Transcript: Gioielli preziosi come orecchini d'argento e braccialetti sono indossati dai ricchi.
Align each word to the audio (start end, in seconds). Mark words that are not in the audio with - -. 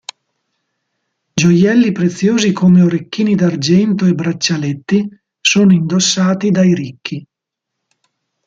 Gioielli 1.35 1.91
preziosi 1.91 2.51
come 2.53 2.81
orecchini 2.81 3.35
d'argento 3.35 4.07
e 4.07 4.15
braccialetti 4.15 5.07
sono 5.39 5.73
indossati 5.73 6.49
dai 6.49 6.73
ricchi. 6.73 7.27